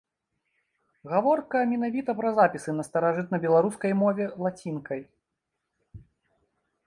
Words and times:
Гаворка 1.11 1.59
менавіта 1.73 2.15
пра 2.21 2.29
запісы 2.39 2.71
на 2.79 2.83
старажытнабеларускай 2.89 3.91
мове 4.03 4.25
лацінкай. 4.45 5.01